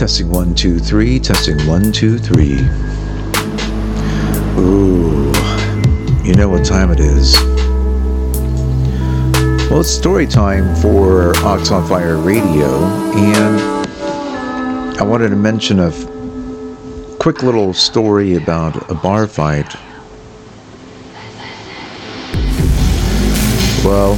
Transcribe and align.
Testing 0.00 0.30
one, 0.30 0.54
two, 0.54 0.78
three. 0.78 1.20
Testing 1.20 1.58
one, 1.68 1.92
two, 1.92 2.18
three. 2.18 2.54
Ooh, 4.58 5.30
you 6.24 6.34
know 6.34 6.48
what 6.48 6.64
time 6.64 6.90
it 6.90 7.00
is. 7.00 7.38
Well, 9.70 9.80
it's 9.80 9.90
story 9.90 10.26
time 10.26 10.74
for 10.76 11.36
Ox 11.44 11.70
on 11.70 11.86
Fire 11.86 12.16
Radio, 12.16 12.66
and 13.14 13.60
I 14.98 15.02
wanted 15.02 15.28
to 15.28 15.36
mention 15.36 15.80
a 15.80 15.90
quick 17.18 17.42
little 17.42 17.74
story 17.74 18.36
about 18.36 18.90
a 18.90 18.94
bar 18.94 19.26
fight 19.26 19.76
Well, 23.84 24.16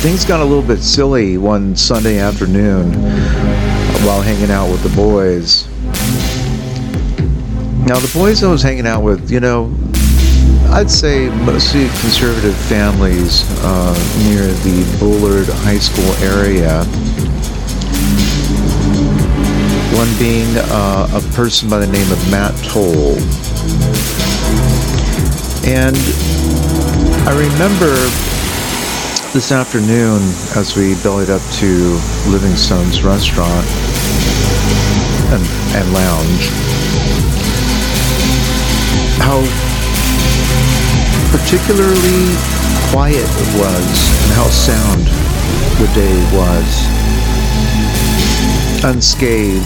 things 0.00 0.24
got 0.24 0.40
a 0.40 0.44
little 0.44 0.62
bit 0.62 0.82
silly 0.82 1.36
one 1.36 1.76
Sunday 1.76 2.18
afternoon 2.18 2.94
while 4.04 4.22
hanging 4.22 4.50
out 4.50 4.70
with 4.70 4.82
the 4.82 4.88
boys. 4.96 5.68
Now, 7.86 7.98
the 7.98 8.10
boys 8.14 8.42
I 8.42 8.50
was 8.50 8.62
hanging 8.62 8.86
out 8.86 9.02
with, 9.02 9.30
you 9.30 9.40
know, 9.40 9.74
I'd 10.70 10.90
say 10.90 11.28
mostly 11.44 11.88
conservative 12.00 12.56
families 12.56 13.44
uh, 13.62 13.92
near 14.24 14.46
the 14.46 14.96
Bullard 14.98 15.48
High 15.48 15.78
School 15.78 16.10
area. 16.24 16.84
One 19.98 20.08
being 20.18 20.48
uh, 20.56 21.08
a 21.12 21.34
person 21.34 21.68
by 21.68 21.78
the 21.78 21.88
name 21.88 22.10
of 22.10 22.30
Matt 22.30 22.54
Toll. 22.64 23.18
And 25.68 25.96
I 27.28 27.32
remember 27.36 28.29
this 29.32 29.52
afternoon 29.52 30.18
as 30.56 30.74
we 30.76 30.94
bellied 31.02 31.30
up 31.30 31.42
to 31.52 31.94
Livingstone's 32.26 33.02
restaurant 33.02 33.64
and, 35.30 35.42
and 35.76 35.92
lounge, 35.94 36.50
how 39.22 39.38
particularly 41.30 42.34
quiet 42.90 43.22
it 43.22 43.50
was 43.54 43.86
and 44.24 44.32
how 44.34 44.48
sound 44.50 45.06
the 45.78 45.86
day 45.94 46.18
was. 46.34 46.66
Unscathed. 48.82 49.64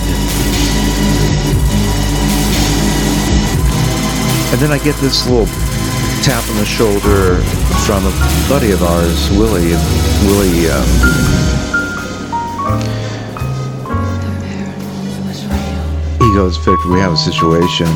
And 4.53 4.61
then 4.61 4.73
I 4.73 4.79
get 4.85 4.95
this 4.97 5.27
little 5.27 5.47
tap 6.25 6.49
on 6.49 6.57
the 6.57 6.65
shoulder 6.65 7.37
from 7.85 8.03
a 8.07 8.11
buddy 8.49 8.71
of 8.71 8.83
ours, 8.83 9.29
Willie. 9.33 9.77
Willie, 10.25 10.71
um, 10.71 10.89
he 16.19 16.35
goes, 16.35 16.57
Victor, 16.57 16.89
we 16.89 16.99
have 16.99 17.13
a 17.13 17.17
situation. 17.19 17.87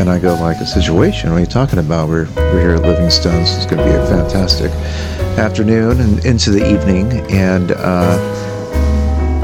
And 0.00 0.10
I 0.10 0.18
go, 0.18 0.34
like, 0.34 0.56
a 0.56 0.66
situation? 0.66 1.30
What 1.30 1.36
are 1.36 1.40
you 1.40 1.46
talking 1.46 1.78
about? 1.78 2.08
We're, 2.08 2.26
we're 2.34 2.60
here 2.60 2.74
at 2.74 2.82
Livingstone, 2.82 3.46
so 3.46 3.56
it's 3.58 3.66
going 3.66 3.78
to 3.78 3.84
be 3.84 3.94
a 3.94 4.04
fantastic 4.06 4.72
afternoon 5.38 6.00
and 6.00 6.26
into 6.26 6.50
the 6.50 6.68
evening. 6.68 7.12
And 7.30 7.70
uh, 7.76 8.18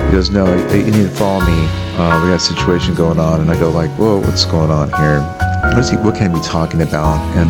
he 0.06 0.10
goes, 0.10 0.28
no, 0.28 0.44
you 0.74 0.84
need 0.86 0.92
to 0.92 1.08
follow 1.10 1.46
me. 1.46 1.68
Uh, 1.96 2.20
we 2.20 2.30
got 2.30 2.34
a 2.34 2.40
situation 2.40 2.96
going 2.96 3.20
on. 3.20 3.42
And 3.42 3.48
I 3.48 3.56
go, 3.60 3.70
like, 3.70 3.90
whoa, 3.92 4.18
what's 4.18 4.44
going 4.44 4.72
on 4.72 4.88
here? 4.94 5.20
What, 5.62 5.78
is 5.78 5.90
he, 5.90 5.96
what 5.98 6.16
can 6.16 6.32
he 6.32 6.40
be 6.40 6.44
talking 6.44 6.82
about? 6.82 7.20
And 7.36 7.48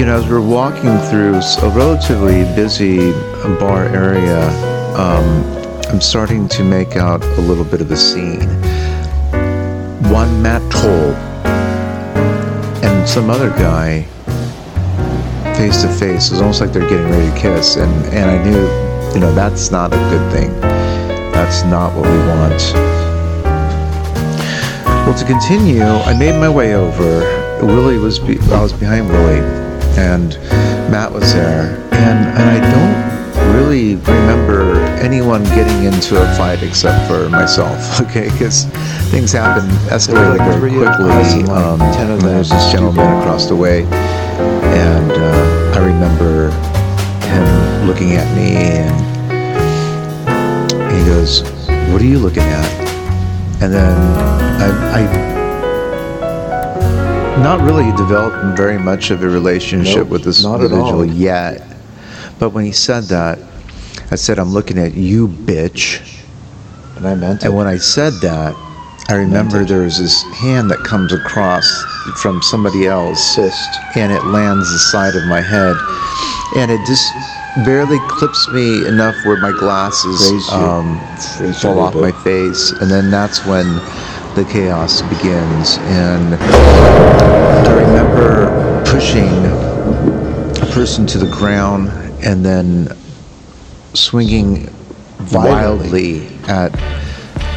you 0.00 0.06
know, 0.06 0.16
as 0.16 0.26
we're 0.26 0.40
walking 0.40 0.96
through 1.10 1.34
a 1.34 1.76
relatively 1.76 2.44
busy 2.56 3.12
bar 3.60 3.84
area, 3.84 4.48
um, 4.96 5.44
I'm 5.90 6.00
starting 6.00 6.48
to 6.48 6.64
make 6.64 6.96
out 6.96 7.22
a 7.22 7.40
little 7.42 7.66
bit 7.66 7.82
of 7.82 7.90
a 7.90 7.98
scene. 7.98 8.48
One 10.10 10.40
Matt 10.40 10.62
Toll 10.72 11.12
and 12.82 13.06
some 13.06 13.28
other 13.28 13.50
guy 13.50 14.04
face 15.54 15.82
to 15.82 15.88
face. 15.88 16.30
It's 16.30 16.40
almost 16.40 16.62
like 16.62 16.72
they're 16.72 16.88
getting 16.88 17.10
ready 17.10 17.30
to 17.30 17.38
kiss, 17.38 17.76
and, 17.76 17.92
and 18.06 18.30
I 18.30 18.42
knew, 18.42 19.12
you 19.12 19.20
know, 19.20 19.34
that's 19.34 19.70
not 19.70 19.92
a 19.92 19.96
good 19.96 20.32
thing. 20.32 20.58
That's 21.30 21.62
not 21.64 21.94
what 21.94 22.06
we 22.06 22.18
want. 22.20 22.72
Well, 25.04 25.18
to 25.18 25.26
continue, 25.26 25.82
I 25.82 26.16
made 26.18 26.40
my 26.40 26.48
way 26.48 26.74
over. 26.74 27.66
Willie 27.66 27.98
was, 27.98 28.18
be- 28.18 28.40
I 28.50 28.62
was 28.62 28.72
behind 28.72 29.06
Willie 29.06 29.59
and 29.98 30.34
Matt 30.90 31.12
was 31.12 31.32
there, 31.32 31.76
and 31.92 32.28
and 32.38 32.50
I 32.50 32.58
don't 32.70 33.54
really 33.54 33.96
remember 33.96 34.74
anyone 35.00 35.42
getting 35.44 35.84
into 35.84 36.20
a 36.20 36.26
fight 36.36 36.62
except 36.62 37.08
for 37.08 37.28
myself. 37.28 38.00
Okay, 38.10 38.30
because 38.30 38.64
things 39.10 39.32
happen 39.32 39.68
escalated 39.88 40.38
very 40.58 40.72
quickly. 40.72 41.44
Um, 41.52 41.80
and 41.80 42.20
there 42.20 42.38
was 42.38 42.50
this 42.50 42.72
gentleman 42.72 43.06
across 43.20 43.46
the 43.46 43.54
way, 43.56 43.84
and 43.84 45.12
uh, 45.12 45.78
I 45.78 45.86
remember 45.86 46.50
him 47.26 47.86
looking 47.86 48.12
at 48.12 48.26
me, 48.36 48.56
and 48.56 48.96
he 50.92 51.04
goes, 51.04 51.42
"What 51.92 52.00
are 52.02 52.06
you 52.06 52.18
looking 52.18 52.42
at?" 52.42 52.66
And 53.62 53.72
then 53.72 53.96
I. 54.60 55.36
I 55.36 55.39
not 57.42 57.60
really 57.60 57.90
developed 57.96 58.56
very 58.56 58.78
much 58.78 59.10
of 59.10 59.22
a 59.22 59.28
relationship 59.28 59.96
Nope, 60.04 60.08
with 60.08 60.24
this 60.24 60.44
individual 60.44 61.04
yet. 61.04 61.66
But 62.38 62.50
when 62.50 62.64
he 62.64 62.72
said 62.72 63.04
that, 63.04 63.38
I 64.10 64.16
said, 64.16 64.38
I'm 64.38 64.50
looking 64.50 64.78
at 64.78 64.94
you, 64.94 65.28
bitch. 65.28 66.24
And 66.96 67.06
I 67.06 67.14
meant 67.14 67.42
it. 67.42 67.46
And 67.46 67.56
when 67.56 67.66
I 67.66 67.76
said 67.76 68.12
that, 68.22 68.54
I 69.08 69.14
remember 69.14 69.64
there 69.64 69.82
was 69.82 69.98
this 69.98 70.22
hand 70.34 70.70
that 70.70 70.78
comes 70.78 71.12
across 71.12 71.66
from 72.20 72.42
somebody 72.42 72.86
else, 72.86 73.38
and 73.96 74.12
it 74.12 74.24
lands 74.26 74.70
the 74.70 74.78
side 74.78 75.16
of 75.16 75.26
my 75.26 75.40
head. 75.40 75.76
And 76.56 76.70
it 76.70 76.84
just 76.86 77.12
barely 77.64 77.98
clips 78.08 78.48
me 78.50 78.86
enough 78.86 79.16
where 79.24 79.36
my 79.38 79.52
glasses 79.52 80.48
um, 80.50 80.98
fall 81.54 81.80
off 81.80 81.94
my 81.94 82.12
face. 82.22 82.72
And 82.72 82.90
then 82.90 83.10
that's 83.10 83.44
when 83.46 83.66
the 84.34 84.44
chaos 84.44 85.02
begins. 85.02 85.78
And 85.78 86.34
I 86.34 87.82
remember 87.82 88.82
pushing 88.84 89.28
a 90.62 90.72
person 90.72 91.06
to 91.08 91.18
the 91.18 91.30
ground 91.30 91.88
and 92.24 92.44
then 92.44 92.96
swinging 93.94 94.72
wildly 95.32 96.28
at 96.48 96.72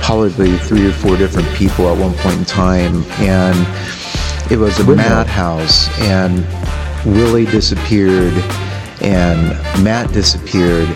probably 0.02 0.58
three 0.58 0.88
or 0.88 0.92
four 0.92 1.18
different 1.18 1.48
people 1.56 1.88
at 1.88 1.98
one 1.98 2.14
point 2.16 2.38
in 2.38 2.46
time. 2.46 3.04
And 3.20 4.52
it 4.52 4.58
was 4.58 4.80
a 4.80 4.96
madhouse. 4.96 5.88
And 6.00 6.46
Willie 7.06 7.46
disappeared 7.46 8.34
and 9.02 9.50
Matt 9.84 10.12
disappeared. 10.14 10.88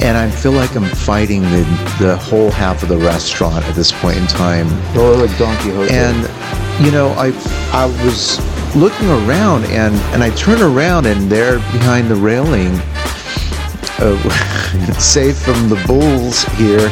And 0.00 0.16
I 0.16 0.30
feel 0.30 0.52
like 0.52 0.74
I'm 0.74 0.84
fighting 0.86 1.42
the, 1.42 1.96
the 2.00 2.16
whole 2.16 2.50
half 2.50 2.82
of 2.82 2.88
the 2.88 2.96
restaurant 2.96 3.64
at 3.66 3.74
this 3.74 3.92
point 3.92 4.16
in 4.16 4.26
time. 4.26 4.66
Or 4.96 5.14
like 5.14 5.36
Don 5.38 5.54
Quixote. 5.58 5.92
And 5.92 6.28
you 6.84 6.90
know, 6.90 7.10
I 7.10 7.28
I 7.72 7.84
was 8.04 8.40
looking 8.74 9.10
around 9.10 9.64
and 9.66 9.94
and 10.14 10.22
I 10.22 10.30
turn 10.30 10.62
around 10.62 11.04
and 11.06 11.30
there 11.30 11.56
behind 11.72 12.08
the 12.08 12.14
railing, 12.16 12.72
uh, 13.98 14.16
safe 14.98 15.38
from 15.38 15.68
the 15.68 15.82
bulls 15.86 16.44
here 16.56 16.88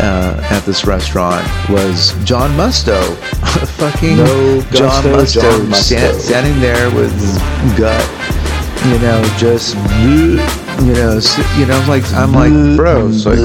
uh, 0.00 0.40
at 0.50 0.60
this 0.64 0.84
restaurant 0.84 1.46
was 1.70 2.12
John 2.24 2.50
Musto, 2.56 3.00
fucking 3.78 4.16
No 4.16 4.60
John 4.72 5.04
gusto, 5.04 5.16
Musto, 5.16 5.40
John 5.42 5.60
Musto. 5.66 5.74
sta- 5.74 6.18
standing 6.18 6.60
there 6.60 6.90
with 6.94 7.12
his 7.12 7.38
gut, 7.78 8.04
you 8.86 8.98
know, 8.98 9.22
just 9.38 9.76
you 10.80 10.94
know, 10.94 11.16
s- 11.18 11.38
you 11.58 11.66
know, 11.66 11.82
like 11.88 12.04
I'm 12.14 12.32
like, 12.32 12.76
bro, 12.76 13.08
it's 13.08 13.26
like 13.26 13.38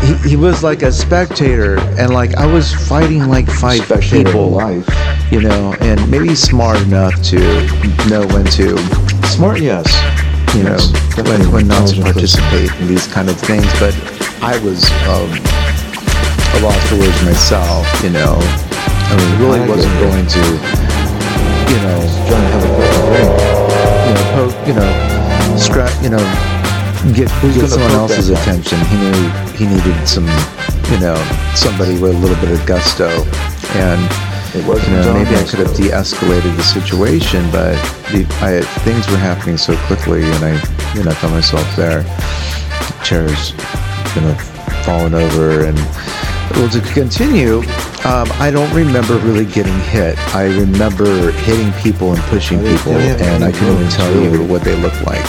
he, 0.00 0.30
he 0.30 0.36
was 0.36 0.62
like 0.62 0.82
a 0.82 0.90
spectator 0.92 1.78
and 1.98 2.12
like 2.12 2.34
I 2.36 2.46
was 2.46 2.72
fighting 2.88 3.28
like 3.28 3.46
five 3.48 3.82
Spectator 3.84 4.24
people 4.24 4.50
life. 4.50 4.86
you 5.30 5.42
know 5.42 5.74
and 5.80 6.00
maybe 6.10 6.34
smart 6.34 6.80
enough 6.82 7.20
to 7.30 7.36
know 8.08 8.26
when 8.32 8.44
to 8.56 8.78
Smart, 9.28 9.60
yes. 9.60 9.84
you 10.56 10.62
know 10.64 10.76
Yes, 10.80 11.16
when, 11.28 11.52
when 11.52 11.68
not 11.68 11.86
to 11.90 12.00
participate 12.02 12.72
in 12.80 12.88
these 12.88 13.06
kind 13.08 13.28
of 13.28 13.36
things 13.38 13.66
but 13.78 13.92
I 14.42 14.56
was 14.64 14.88
um, 15.04 15.28
a 16.56 16.58
lost 16.64 16.80
for 16.88 16.96
words 16.96 17.22
myself 17.22 17.84
you 18.02 18.08
know 18.10 18.38
I 18.40 19.16
mean 19.20 19.38
really 19.38 19.60
I 19.60 19.68
wasn't 19.68 19.94
going 20.00 20.26
to 20.26 20.42
you 21.68 21.78
know 21.84 22.00
Trying 22.24 22.40
to 22.40 22.56
have 22.56 22.64
a 22.64 23.00
drink. 23.12 23.30
you 24.08 24.12
know 24.16 24.24
poke 24.32 24.66
you 24.66 24.74
know 24.74 25.19
scrap 25.60 25.92
you 26.02 26.10
know 26.10 26.22
get 27.14 27.28
get 27.42 27.68
someone 27.68 27.92
else's 27.92 28.30
attention. 28.30 28.78
He 28.86 28.96
knew 28.96 29.28
he 29.56 29.66
needed 29.66 30.08
some 30.08 30.26
you 30.90 30.98
know 30.98 31.16
somebody 31.54 31.98
with 31.98 32.14
a 32.14 32.18
little 32.18 32.40
bit 32.40 32.50
of 32.58 32.64
gusto. 32.66 33.08
And 33.78 34.00
you 34.54 34.62
know 34.62 35.14
maybe 35.14 35.36
I 35.36 35.44
could 35.44 35.60
have 35.60 35.76
de-escalated 35.76 36.56
the 36.56 36.62
situation 36.64 37.48
but 37.52 37.76
the, 38.10 38.26
I, 38.42 38.62
things 38.82 39.08
were 39.08 39.16
happening 39.16 39.56
so 39.56 39.76
quickly 39.86 40.24
and 40.24 40.44
I 40.44 40.52
you 40.94 41.04
know 41.04 41.12
found 41.12 41.34
myself 41.34 41.64
there. 41.76 42.02
Chairs 43.04 43.52
gonna 44.14 44.36
falling 44.84 45.14
over. 45.14 45.64
And 45.64 45.78
well, 46.50 46.68
to 46.68 46.80
continue, 46.92 47.58
um, 48.04 48.28
I 48.38 48.50
don't 48.52 48.72
remember 48.74 49.16
really 49.18 49.44
getting 49.44 49.78
hit. 49.80 50.18
I 50.34 50.44
remember 50.44 51.30
hitting 51.32 51.72
people 51.82 52.12
and 52.12 52.22
pushing 52.24 52.58
people, 52.58 52.92
and 52.92 53.44
I 53.44 53.52
couldn't 53.52 53.74
even 53.74 53.88
tell 53.88 54.12
you 54.14 54.44
what 54.44 54.62
they 54.62 54.74
looked 54.76 55.04
like. 55.06 55.24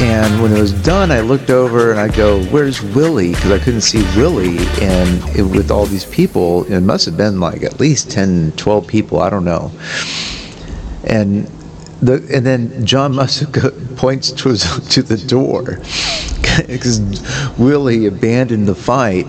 And 0.00 0.42
when 0.42 0.52
it 0.52 0.60
was 0.60 0.72
done, 0.82 1.12
I 1.12 1.20
looked 1.20 1.50
over 1.50 1.92
and 1.92 2.00
I 2.00 2.08
go, 2.08 2.42
"Where's 2.46 2.82
Willie?" 2.82 3.32
Because 3.32 3.52
I 3.52 3.58
couldn't 3.58 3.82
see 3.82 4.02
Willie, 4.16 4.58
and 4.80 5.22
it, 5.36 5.42
with 5.42 5.70
all 5.70 5.86
these 5.86 6.04
people, 6.06 6.64
it 6.64 6.80
must 6.80 7.04
have 7.06 7.16
been 7.16 7.38
like 7.38 7.62
at 7.62 7.78
least 7.78 8.10
10, 8.10 8.52
12 8.56 8.86
people. 8.86 9.20
I 9.20 9.30
don't 9.30 9.44
know. 9.44 9.70
And 11.04 11.46
the 12.02 12.14
and 12.32 12.44
then 12.44 12.84
John 12.84 13.14
Musk 13.14 13.52
go- 13.52 13.70
points 13.96 14.32
towards 14.32 14.88
to 14.88 15.02
the 15.02 15.16
door 15.16 15.78
because 16.66 17.00
Willie 17.56 18.06
abandoned 18.06 18.66
the 18.66 18.74
fight 18.74 19.26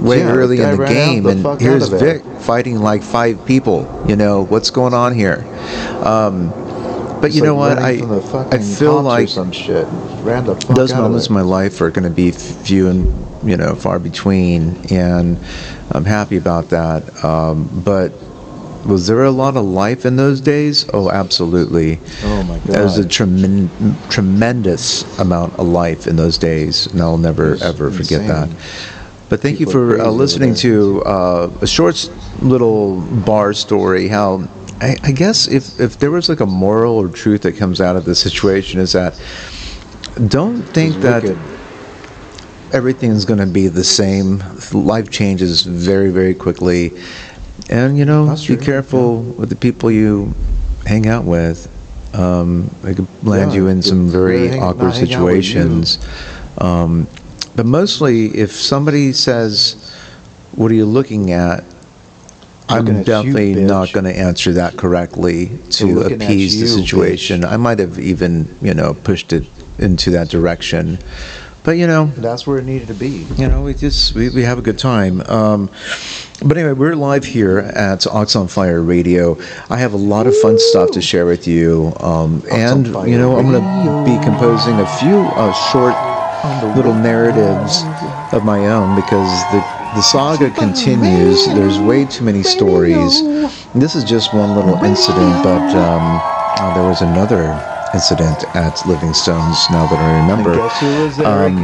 way 0.00 0.18
Yeah, 0.18 0.32
early 0.32 0.60
in 0.60 0.76
the 0.76 0.86
game, 0.86 1.22
the 1.24 1.30
and 1.30 1.60
here's. 1.60 1.88
Vic 1.88 2.22
fighting 2.40 2.78
like 2.80 3.02
five 3.02 3.44
people. 3.46 3.86
You 4.08 4.16
know 4.16 4.44
what's 4.44 4.70
going 4.70 4.94
on 4.94 5.14
here? 5.14 5.44
Um, 6.02 6.48
but 7.20 7.26
It's 7.26 7.36
you 7.36 7.42
know 7.42 7.56
like 7.56 7.76
what? 7.76 8.50
I 8.52 8.56
I 8.56 8.58
feel 8.58 9.02
like 9.02 9.28
some 9.28 9.52
shit. 9.52 9.86
Ran 10.22 10.44
the 10.46 10.54
fuck 10.56 10.76
those 10.76 10.92
moments 10.94 11.28
in 11.28 11.34
my 11.34 11.42
life 11.42 11.80
are 11.80 11.90
going 11.90 12.04
to 12.04 12.10
be 12.14 12.30
few 12.30 12.88
and 12.88 13.26
you 13.48 13.56
know 13.56 13.74
far 13.74 13.98
between, 13.98 14.76
and 14.90 15.38
I'm 15.92 16.04
happy 16.04 16.36
about 16.36 16.70
that. 16.70 17.22
Um, 17.24 17.68
but 17.84 18.12
was 18.86 19.06
there 19.06 19.22
a 19.24 19.30
lot 19.30 19.56
of 19.56 19.64
life 19.64 20.06
in 20.06 20.16
those 20.16 20.40
days? 20.40 20.88
Oh, 20.94 21.10
absolutely. 21.10 22.00
Oh 22.22 22.42
my 22.44 22.56
God. 22.58 22.66
There 22.66 22.82
was 22.82 22.98
a 22.98 23.04
tremen- 23.04 23.68
tremendous 24.10 25.02
amount 25.18 25.58
of 25.58 25.66
life 25.66 26.06
in 26.06 26.16
those 26.16 26.38
days, 26.38 26.86
and 26.86 27.02
I'll 27.02 27.18
never 27.18 27.56
ever 27.62 27.90
forget 27.90 28.26
that. 28.26 28.48
But 29.30 29.42
thank 29.42 29.60
you 29.60 29.66
People 29.66 29.82
are 29.82 29.98
for 29.98 30.02
uh, 30.02 30.10
listening 30.10 30.54
to 30.56 31.02
uh, 31.04 31.50
a 31.62 31.68
short 31.68 32.10
little 32.42 33.02
bar 33.02 33.54
story. 33.54 34.08
How 34.08 34.48
I, 34.82 34.96
I 35.04 35.12
guess 35.12 35.48
if 35.48 35.80
if 35.80 35.98
there 36.00 36.10
was 36.10 36.28
like 36.28 36.40
a 36.40 36.46
moral 36.46 36.96
or 36.96 37.08
truth 37.08 37.42
that 37.42 37.56
comes 37.56 37.80
out 37.80 37.96
of 37.96 38.04
this 38.06 38.20
situation 38.20 38.80
is 38.80 38.92
that 38.92 39.20
don't 40.28 40.62
think 40.64 40.96
that 41.02 41.24
wicked. 41.24 41.38
everything's 42.72 43.24
going 43.24 43.40
to 43.40 43.46
be 43.46 43.68
the 43.68 43.84
same. 43.84 44.42
Life 44.72 45.10
changes 45.10 45.62
very 45.62 46.10
very 46.10 46.34
quickly, 46.34 46.92
and 47.70 47.98
you 47.98 48.04
know 48.06 48.26
That's 48.26 48.46
be 48.46 48.56
true, 48.56 48.64
careful 48.64 49.22
with 49.22 49.50
the 49.50 49.56
people 49.56 49.90
you 49.92 50.34
hang 50.86 51.06
out 51.06 51.24
with. 51.24 51.68
Um, 52.14 52.70
it 52.84 52.96
could 52.96 53.08
land 53.24 53.52
Yeah, 53.52 53.58
you 53.58 53.68
in 53.68 53.82
some 53.82 54.08
very 54.10 54.58
awkward 54.58 54.94
not 54.94 54.96
hang 54.96 55.14
out 55.14 55.32
with 55.32 55.48
you. 55.48 55.62
situations. 55.62 55.98
Um, 56.58 57.06
but 57.60 57.66
mostly, 57.66 58.28
if 58.28 58.52
somebody 58.52 59.12
says, 59.12 59.92
"What 60.52 60.70
are 60.70 60.74
you 60.74 60.86
looking 60.86 61.30
at?" 61.30 61.62
I'm 62.70 62.86
Looking 62.86 62.94
at 62.94 62.98
you, 63.00 63.04
definitely 63.04 63.54
not 63.56 63.92
going 63.92 64.06
to 64.06 64.16
answer 64.16 64.52
that 64.54 64.78
correctly 64.78 65.58
to 65.72 66.00
appease 66.00 66.54
the 66.54 66.66
you, 66.66 66.82
situation. 66.82 67.44
I 67.44 67.58
might 67.58 67.78
have 67.78 67.98
even, 67.98 68.48
you 68.62 68.72
know, 68.72 68.94
pushed 68.94 69.34
it 69.34 69.44
into 69.78 70.08
that 70.12 70.30
direction. 70.30 71.00
But 71.62 71.72
you 71.72 71.86
know, 71.86 72.06
That's 72.16 72.46
where 72.46 72.56
it 72.56 72.64
needed 72.64 72.88
to 72.88 72.94
be. 72.94 73.26
you 73.36 73.46
know, 73.46 73.60
we 73.60 73.74
just 73.74 74.14
we, 74.14 74.30
we 74.30 74.42
have 74.44 74.56
a 74.56 74.62
good 74.62 74.78
time. 74.78 75.20
Um, 75.28 75.68
but 76.42 76.56
anyway, 76.56 76.72
we're 76.72 76.96
live 76.96 77.24
here 77.24 77.58
at 77.58 78.06
Ox 78.06 78.36
on 78.36 78.48
Fire 78.48 78.80
Radio. 78.80 79.36
I 79.68 79.76
have 79.76 79.92
a 79.92 79.98
lot 79.98 80.26
of 80.26 80.34
fun 80.38 80.58
stuff 80.58 80.92
to 80.92 81.02
share 81.02 81.26
with 81.26 81.46
you, 81.46 81.92
um, 82.00 82.42
and 82.50 82.86
you 82.86 83.18
know, 83.18 83.36
I'm 83.36 83.50
going 83.52 83.62
to 83.62 84.18
be 84.18 84.24
composing 84.24 84.80
a 84.80 84.86
few 84.96 85.18
uh, 85.36 85.52
short 85.70 86.09
little 86.76 86.94
narratives 86.94 87.82
of 88.32 88.44
my 88.44 88.66
own 88.68 88.96
because 88.96 89.30
the 89.52 89.60
the 89.94 90.02
saga 90.02 90.50
continues. 90.50 91.46
There's 91.46 91.78
way 91.80 92.04
too 92.04 92.24
many 92.24 92.42
stories. 92.44 93.22
This 93.74 93.96
is 93.96 94.04
just 94.04 94.32
one 94.32 94.54
little 94.54 94.76
incident, 94.84 95.42
but 95.42 95.74
um, 95.74 96.20
uh, 96.60 96.74
there 96.74 96.86
was 96.88 97.02
another 97.02 97.42
incident 97.92 98.44
at 98.54 98.80
Livingstone's. 98.86 99.58
Now 99.70 99.86
that 99.88 99.98
I 99.98 100.20
remember. 100.20 100.52
Um, 101.26 101.58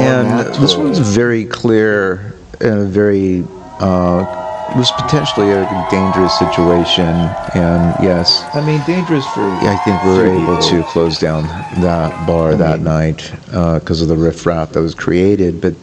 And 0.00 0.54
this 0.62 0.76
one's 0.76 0.98
very 1.00 1.44
clear 1.44 2.34
and 2.60 2.88
very 2.88 3.44
uh, 3.80 4.24
was 4.74 4.90
potentially 4.92 5.50
a 5.52 5.66
dangerous 5.66 6.34
situation. 6.34 7.34
And 7.54 7.98
yes, 7.98 8.48
I 8.54 8.60
mean, 8.60 8.82
dangerous 8.82 9.26
for. 9.26 9.52
I 9.66 9.76
think 9.76 10.02
we 10.02 10.10
were 10.10 10.26
able 10.26 10.58
to 10.58 10.82
close 10.84 11.18
down 11.18 11.46
that 11.72 12.24
bar 12.26 12.54
that 12.54 12.76
mean- 12.80 12.84
night 12.84 13.32
because 13.46 14.02
of 14.02 14.08
the 14.08 14.16
riffraff 14.16 14.72
that 14.72 14.80
was 14.82 14.94
created. 14.94 15.60
But 15.60 15.74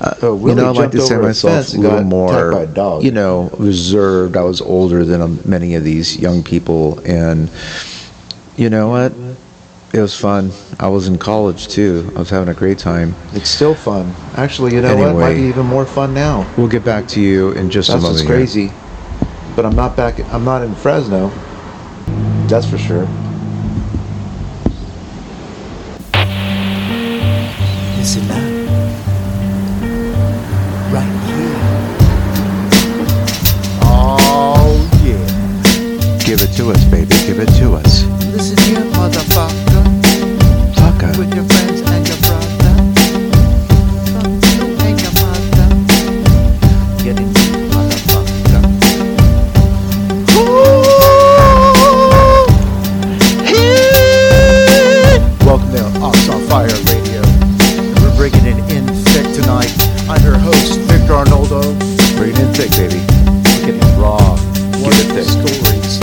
uh, 0.00 0.14
Oh, 0.22 0.46
you 0.46 0.54
know, 0.54 0.66
I 0.66 0.70
like 0.70 0.90
to 0.92 1.00
say 1.00 1.16
myself 1.16 1.72
a 1.72 1.76
little 1.78 2.02
more, 2.02 2.52
a 2.52 2.66
dog. 2.66 3.02
you 3.04 3.10
know, 3.10 3.50
reserved. 3.58 4.36
I 4.36 4.42
was 4.42 4.60
older 4.60 5.04
than 5.04 5.38
many 5.48 5.74
of 5.74 5.84
these 5.84 6.16
young 6.18 6.42
people, 6.42 6.98
and 7.06 7.50
you 8.56 8.68
know 8.70 8.88
what? 8.88 9.12
It 9.96 10.00
was 10.02 10.14
fun. 10.14 10.50
I 10.78 10.88
was 10.88 11.08
in 11.08 11.16
college 11.16 11.68
too. 11.68 12.12
I 12.14 12.18
was 12.18 12.28
having 12.28 12.50
a 12.50 12.54
great 12.54 12.78
time. 12.78 13.14
It's 13.32 13.48
still 13.48 13.74
fun. 13.74 14.14
Actually, 14.34 14.74
you 14.74 14.82
know 14.82 14.94
what? 14.94 15.08
It 15.08 15.14
might 15.14 15.34
be 15.36 15.40
even 15.44 15.64
more 15.64 15.86
fun 15.86 16.12
now. 16.12 16.46
We'll 16.58 16.68
get 16.68 16.84
back 16.84 17.08
to 17.08 17.20
you 17.22 17.52
in 17.52 17.70
just 17.70 17.88
That's 17.88 18.02
a 18.04 18.06
moment. 18.06 18.28
what's 18.28 18.52
here. 18.52 18.68
crazy. 18.68 18.72
But 19.56 19.64
I'm 19.64 19.74
not 19.74 19.96
back. 19.96 20.20
I'm 20.34 20.44
not 20.44 20.60
in 20.60 20.74
Fresno. 20.74 21.28
That's 22.46 22.68
for 22.68 22.76
sure. 22.76 23.08
Listen 27.96 28.30
up. 28.30 28.42
Right 30.92 31.12
here. 31.24 31.56
Oh, 33.80 34.90
yeah. 35.02 36.18
Give 36.26 36.42
it 36.42 36.54
to 36.58 36.70
us, 36.70 36.84
baby. 36.84 37.08
Give 37.26 37.40
it 37.40 37.48
to 37.60 37.72
us. 37.76 38.04
Listen 38.26 38.58
here, 38.58 38.84
motherfucker. 38.92 39.65
Bring 62.36 62.48
it 62.50 62.56
thick, 62.56 62.70
baby. 62.76 63.00
Getting 63.64 63.80
raw, 63.98 64.36
wonderful 64.84 65.24
stories 65.24 65.96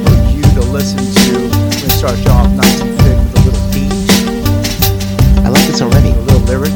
for 0.00 0.16
you 0.32 0.40
to 0.56 0.62
listen 0.72 0.96
to. 0.96 1.32
We're 1.44 1.60
gonna 1.60 1.90
start 1.90 2.16
you 2.16 2.30
off 2.30 2.50
nice 2.54 2.80
and 2.80 2.96
thick 3.02 3.18
with 3.20 3.36
a 3.36 3.42
little 3.44 3.66
beat, 3.74 3.92
I 5.44 5.50
like 5.50 5.66
this 5.66 5.82
already. 5.82 6.12
a 6.12 6.20
little 6.24 6.40
lyric. 6.48 6.72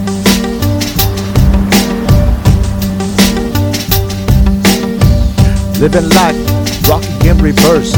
Living 5.80 6.10
life, 6.10 6.86
rocking 6.86 7.26
in 7.26 7.38
reverse. 7.38 7.96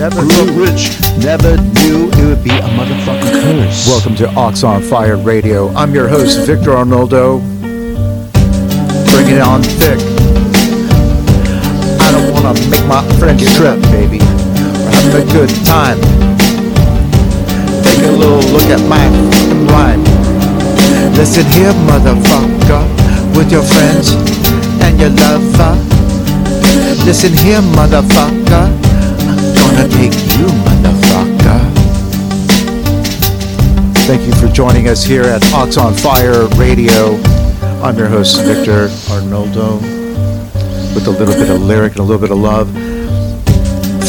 Never 0.00 0.22
Grew 0.22 0.66
rich, 0.66 0.98
never 1.18 1.56
knew 1.78 2.10
it 2.10 2.24
would 2.26 2.42
be 2.42 2.50
a 2.50 2.68
motherfucking 2.74 3.42
curse. 3.42 3.86
Welcome 3.86 4.16
to 4.16 4.28
Ox 4.34 4.64
on 4.64 4.82
Fire 4.82 5.16
Radio. 5.16 5.68
I'm 5.74 5.94
your 5.94 6.08
host, 6.08 6.44
Victor 6.44 6.70
Arnoldo. 6.70 7.57
Bring 9.18 9.34
it 9.34 9.42
on 9.42 9.62
thick. 9.62 9.98
I 11.98 12.12
don't 12.14 12.30
want 12.30 12.56
to 12.56 12.70
make 12.70 12.86
my 12.86 13.02
friends 13.18 13.42
trip, 13.56 13.74
baby. 13.90 14.22
We're 14.22 14.94
having 14.94 15.16
a 15.18 15.32
good 15.34 15.50
time. 15.66 15.98
Take 17.82 18.06
a 18.06 18.14
little 18.14 18.38
look 18.54 18.70
at 18.70 18.78
my 18.86 19.02
rhyme. 19.74 20.04
Listen 21.18 21.42
here, 21.50 21.74
motherfucker, 21.90 22.86
with 23.36 23.50
your 23.50 23.64
friends 23.64 24.14
and 24.86 25.00
your 25.00 25.10
lover. 25.10 25.74
Listen 27.04 27.32
here, 27.42 27.60
motherfucker. 27.74 28.70
I'm 29.26 29.74
gonna 29.74 29.88
take 29.98 30.14
you, 30.38 30.46
motherfucker. 30.62 31.58
Thank 34.06 34.22
you 34.28 34.32
for 34.34 34.46
joining 34.54 34.88
us 34.88 35.02
here 35.02 35.24
at 35.24 35.42
Ox 35.52 35.76
on 35.76 35.92
Fire 35.92 36.46
Radio. 36.54 37.18
I'm 37.80 37.96
your 37.96 38.08
host, 38.08 38.42
Victor 38.42 38.88
Arnoldo, 39.08 39.80
with 40.94 41.06
a 41.06 41.10
little 41.10 41.34
bit 41.34 41.48
of 41.48 41.62
lyric 41.62 41.92
and 41.92 42.00
a 42.00 42.02
little 42.02 42.20
bit 42.20 42.32
of 42.32 42.38
love. 42.38 42.68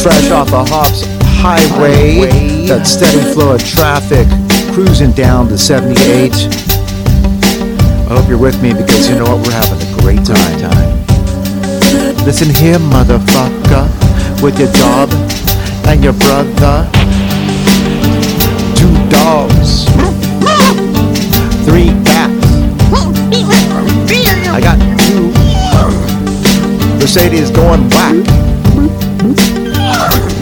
Fresh 0.01 0.31
off 0.31 0.49
the 0.49 0.65
Hops 0.65 1.05
Highway, 1.38 2.15
Highway. 2.15 2.65
that 2.65 2.88
steady 2.88 3.21
flow 3.31 3.53
of 3.53 3.63
traffic, 3.63 4.27
cruising 4.73 5.11
down 5.11 5.47
to 5.49 5.57
78. 5.57 6.31
I 8.09 8.17
hope 8.17 8.27
you're 8.27 8.39
with 8.39 8.61
me 8.61 8.73
because 8.73 9.07
you 9.07 9.15
know 9.15 9.25
what? 9.25 9.45
We're 9.45 9.53
having 9.53 9.77
a 9.77 10.01
great 10.01 10.25
time. 10.25 10.49
Listen 12.25 12.53
here, 12.53 12.79
motherfucker, 12.79 13.85
with 14.41 14.59
your 14.59 14.71
job 14.73 15.09
and 15.85 16.03
your 16.03 16.13
brother. 16.13 16.89
Two 18.77 18.93
dogs, 19.09 19.88
Mercedes 26.99 27.49
going 27.49 27.87
whack. 27.91 28.13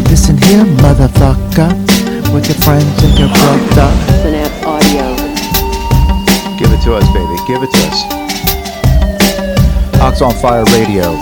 Listen 0.10 0.38
here, 0.42 0.66
motherfucker, 0.82 1.70
with 2.34 2.48
your 2.50 2.58
friends 2.66 3.04
and 3.04 3.14
your 3.20 3.30
brother. 3.30 3.90
Synapse 4.24 4.66
Audio. 4.66 5.16
Give 6.58 6.72
it 6.74 6.82
to 6.84 6.96
us, 6.96 7.06
baby. 7.14 7.38
Give 7.46 7.62
it 7.62 7.70
to 7.70 7.82
us. 7.88 8.00
Ox 10.02 10.22
on 10.24 10.34
Fire 10.42 10.66
Radio. 10.74 11.14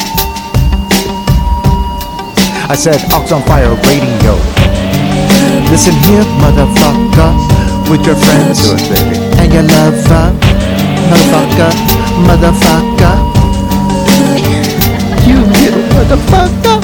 I 2.71 2.75
said 2.77 3.03
Ox 3.11 3.31
on 3.33 3.41
Fire 3.43 3.75
Radio. 3.83 4.33
Listen 5.69 5.93
here, 6.07 6.23
motherfucker, 6.39 7.91
with 7.91 8.05
your 8.05 8.15
friends 8.15 8.71
us, 8.71 8.87
baby. 8.87 9.19
and 9.43 9.51
your 9.51 9.63
lover. 9.63 10.31
Motherfucker, 11.11 11.94
motherfucker. 12.23 13.15
You 15.27 15.37
little 15.59 15.83
motherfucker. 15.95 16.81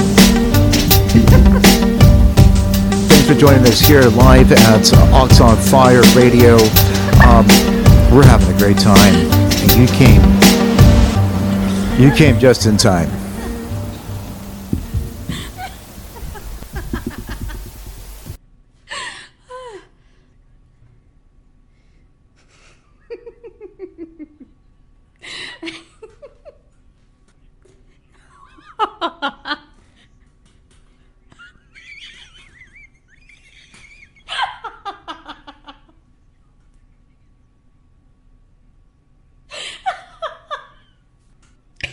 Thanks 3.08 3.26
for 3.26 3.34
joining 3.34 3.62
us 3.62 3.80
here 3.80 4.02
live 4.02 4.52
at 4.52 4.92
Ox 5.12 5.40
on 5.40 5.56
Fire 5.56 6.02
Radio. 6.14 6.56
Um, 7.24 7.46
we're 8.12 8.26
having 8.26 8.54
a 8.54 8.58
great 8.58 8.78
time, 8.78 9.14
and 9.14 9.72
you 9.72 9.86
came. 9.86 10.22
You 11.98 12.10
came 12.14 12.38
just 12.38 12.66
in 12.66 12.76
time. 12.76 13.21